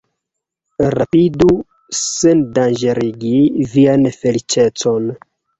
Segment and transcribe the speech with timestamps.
[0.95, 1.49] rapidu
[1.99, 3.37] sendanĝerigi
[3.75, 5.09] vian feliĉecon!